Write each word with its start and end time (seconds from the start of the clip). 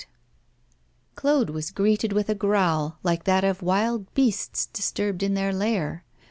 Claude 1.13 1.51
was 1.51 1.69
greeted 1.69 2.11
with 2.11 2.27
a 2.27 2.33
growl 2.33 2.97
like 3.03 3.25
that 3.25 3.43
of 3.43 3.61
wild 3.61 4.11
beasts 4.15 4.65
disturbed 4.65 5.21
in 5.21 5.35
their 5.35 5.53
lair. 5.53 6.03